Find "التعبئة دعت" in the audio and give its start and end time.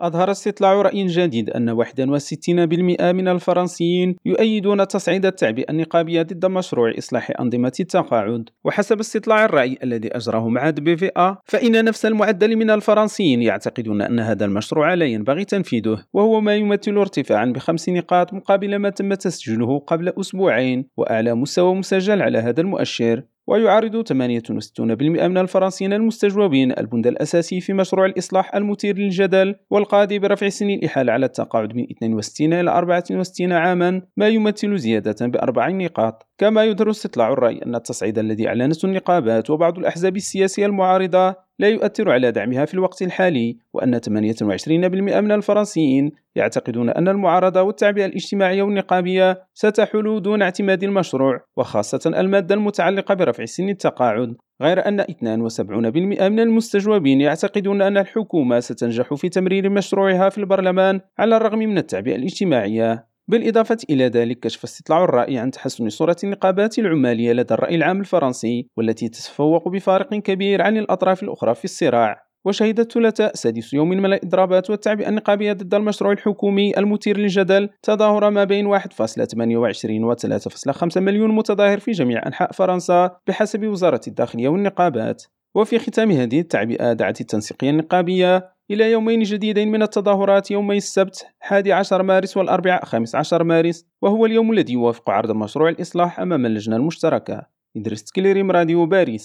86.40-87.20